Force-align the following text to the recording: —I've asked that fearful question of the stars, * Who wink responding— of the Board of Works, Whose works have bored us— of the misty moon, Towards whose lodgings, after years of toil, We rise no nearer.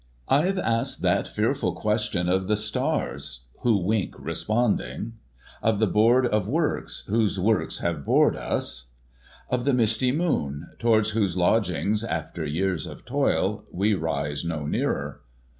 —I've 0.27 0.57
asked 0.57 1.03
that 1.03 1.27
fearful 1.27 1.73
question 1.73 2.27
of 2.27 2.47
the 2.47 2.57
stars, 2.57 3.41
* 3.51 3.59
Who 3.59 3.77
wink 3.77 4.15
responding— 4.17 5.19
of 5.61 5.77
the 5.77 5.85
Board 5.85 6.25
of 6.25 6.47
Works, 6.49 7.03
Whose 7.05 7.39
works 7.39 7.77
have 7.81 8.03
bored 8.03 8.35
us— 8.35 8.85
of 9.51 9.63
the 9.63 9.75
misty 9.75 10.11
moon, 10.11 10.69
Towards 10.79 11.11
whose 11.11 11.37
lodgings, 11.37 12.03
after 12.03 12.43
years 12.43 12.87
of 12.87 13.05
toil, 13.05 13.65
We 13.71 13.93
rise 13.93 14.43
no 14.43 14.65
nearer. 14.65 15.21